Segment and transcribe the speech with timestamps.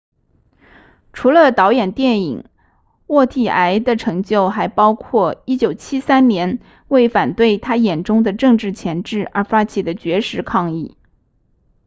[1.13, 2.45] 除了导演电影
[3.05, 10.97] 沃蒂埃的成就还包括1973年为反对他眼中的政治钳制而发起的绝食抗议